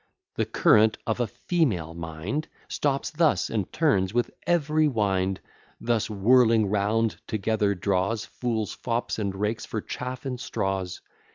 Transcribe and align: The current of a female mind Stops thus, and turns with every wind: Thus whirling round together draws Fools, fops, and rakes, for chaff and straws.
The 0.33 0.47
current 0.47 0.97
of 1.05 1.19
a 1.19 1.27
female 1.27 1.93
mind 1.93 2.47
Stops 2.67 3.11
thus, 3.11 3.51
and 3.51 3.71
turns 3.71 4.15
with 4.15 4.31
every 4.47 4.87
wind: 4.87 5.41
Thus 5.79 6.09
whirling 6.09 6.65
round 6.71 7.17
together 7.27 7.75
draws 7.75 8.25
Fools, 8.25 8.73
fops, 8.73 9.19
and 9.19 9.35
rakes, 9.35 9.67
for 9.67 9.79
chaff 9.79 10.25
and 10.25 10.39
straws. 10.39 11.01